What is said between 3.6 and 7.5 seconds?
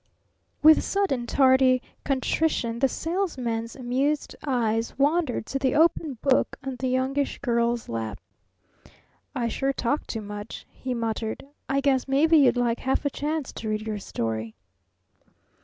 amused eyes wandered to the open book on the Youngish